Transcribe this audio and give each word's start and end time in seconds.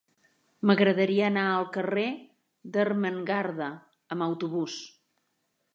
M'agradaria 0.69 1.27
anar 1.31 1.43
al 1.49 1.67
carrer 1.75 2.07
d'Ermengarda 2.77 3.71
amb 4.17 4.29
autobús. 4.31 4.85